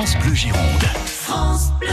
[0.00, 0.82] France Bleu Gironde.
[1.04, 1.88] France Bleu.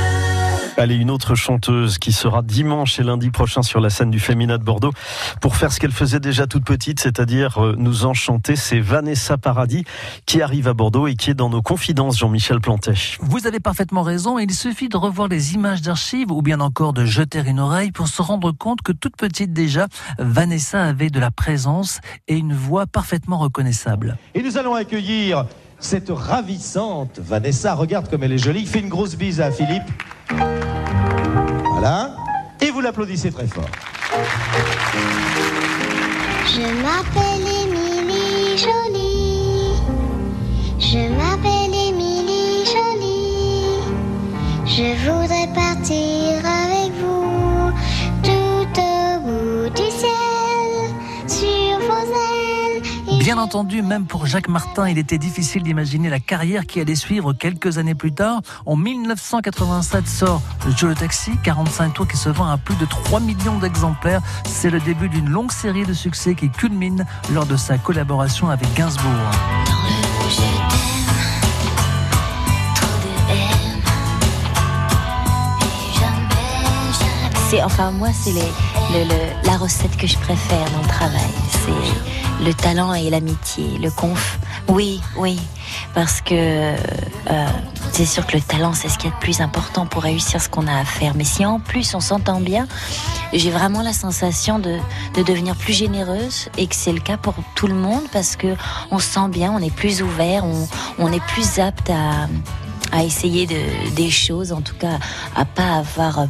[0.78, 4.58] Allez, une autre chanteuse qui sera dimanche et lundi prochain sur la scène du Féminin
[4.58, 4.94] de Bordeaux
[5.42, 8.56] pour faire ce qu'elle faisait déjà toute petite, c'est-à-dire euh, nous enchanter.
[8.56, 9.84] C'est Vanessa Paradis
[10.26, 12.94] qui arrive à Bordeaux et qui est dans nos confidences, Jean-Michel Plantet.
[13.20, 14.40] Vous avez parfaitement raison.
[14.40, 18.08] Il suffit de revoir les images d'archives ou bien encore de jeter une oreille pour
[18.08, 19.88] se rendre compte que toute petite déjà,
[20.18, 22.00] Vanessa avait de la présence
[22.30, 24.18] et une voix parfaitement reconnaissable.
[24.34, 25.46] Et nous allons accueillir
[25.80, 27.74] cette ravissante Vanessa.
[27.74, 28.66] Regarde comme elle est jolie.
[28.66, 29.84] Fais une grosse bise à Philippe.
[31.72, 32.16] Voilà.
[32.62, 33.70] Et vous l'applaudissez très fort.
[36.46, 39.07] Je m'appelle Émilie Jolie.
[53.48, 57.78] Entendu, même pour Jacques Martin, il était difficile d'imaginer la carrière qui allait suivre quelques
[57.78, 58.42] années plus tard.
[58.66, 63.58] En 1987 sort le Taxi, 45 tours qui se vend à plus de 3 millions
[63.58, 64.22] d'exemplaires.
[64.46, 68.68] C'est le début d'une longue série de succès qui culmine lors de sa collaboration avec
[68.74, 69.32] Gainsbourg.
[77.64, 78.34] Enfin moi c'est
[79.46, 81.32] la recette que je préfère dans le travail.
[81.52, 84.38] C'est le talent et l'amitié, le conf.
[84.68, 85.40] Oui, oui,
[85.96, 86.76] parce que euh,
[87.94, 90.50] c'est sûr que le talent c'est ce qui est le plus important pour réussir ce
[90.50, 91.14] qu'on a à faire.
[91.16, 92.68] Mais si en plus on s'entend bien,
[93.32, 94.78] j'ai vraiment la sensation de,
[95.16, 98.56] devenir plus généreuse et que c'est le cas pour tout le monde parce que
[98.92, 100.68] on se sent bien, on est plus ouvert, on,
[101.00, 102.28] on est plus apte à
[102.92, 104.98] à essayer de, des choses, en tout cas
[105.36, 106.26] à pas avoir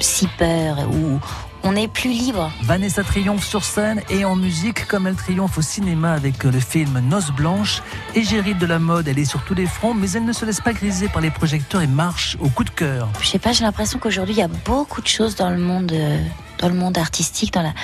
[0.00, 1.20] si peur ou
[1.62, 2.52] on est plus libre.
[2.62, 7.00] Vanessa triomphe sur scène et en musique comme elle triomphe au cinéma avec le film
[7.00, 7.82] Noces blanches.
[8.14, 10.60] Égérite de la mode, elle est sur tous les fronts, mais elle ne se laisse
[10.60, 13.08] pas griser par les projecteurs et marche au coup de cœur.
[13.20, 15.92] Je sais pas, j'ai l'impression qu'aujourd'hui il y a beaucoup de choses dans le monde.
[15.92, 16.18] Euh,
[16.58, 17.74] dans le monde artistique, dans la,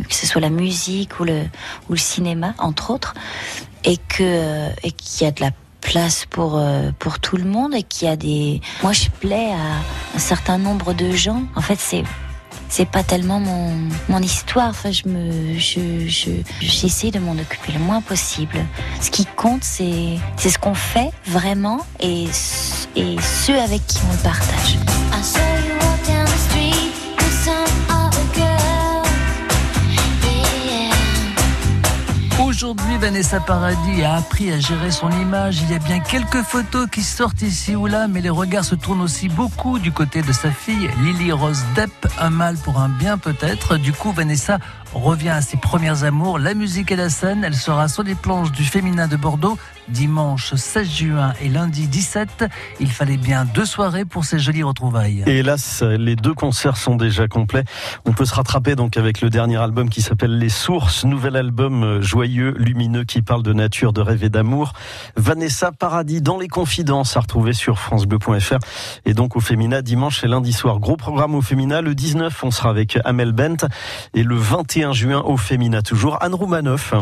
[0.00, 1.42] que ce soit la musique ou le,
[1.88, 3.14] ou le cinéma, entre autres,
[3.84, 5.52] et et qu'il y a de la
[5.86, 9.52] place pour euh, pour tout le monde et qu'il y a des moi je plais
[9.52, 12.02] à un certain nombre de gens en fait c'est
[12.68, 13.70] c'est pas tellement mon,
[14.08, 14.70] mon histoire.
[14.70, 16.30] Enfin, je me, je, je,
[16.60, 18.58] j'essaie de m'en occuper le moins possible.
[19.00, 22.24] Ce qui compte, c'est, c'est ce qu'on fait vraiment et,
[22.96, 24.78] et ceux avec qui on le partage.
[32.66, 35.62] Aujourd'hui, Vanessa Paradis a appris à gérer son image.
[35.62, 38.74] Il y a bien quelques photos qui sortent ici ou là, mais les regards se
[38.74, 41.92] tournent aussi beaucoup du côté de sa fille, Lily Rose Depp.
[42.18, 43.76] Un mal pour un bien peut-être.
[43.76, 44.58] Du coup, Vanessa
[44.96, 47.44] revient à ses premières amours, la musique et la scène.
[47.44, 49.58] Elle sera sur les planches du féminin de Bordeaux
[49.88, 52.44] dimanche 16 juin et lundi 17.
[52.80, 55.22] Il fallait bien deux soirées pour ces jolies retrouvailles.
[55.26, 57.64] Et hélas, les deux concerts sont déjà complets.
[58.04, 62.00] On peut se rattraper donc avec le dernier album qui s'appelle Les Sources, nouvel album
[62.00, 64.72] joyeux, lumineux qui parle de nature, de rêve et d'amour.
[65.16, 68.58] Vanessa Paradis dans les confidences à retrouver sur francebleu.fr
[69.04, 70.78] et donc au Fémina dimanche et lundi soir.
[70.80, 71.80] Gros programme au Fémina.
[71.80, 73.66] Le 19, on sera avec Amel Bent
[74.14, 74.36] et le
[74.86, 76.92] 21 juin au Fémina toujours Anne Roumanoff.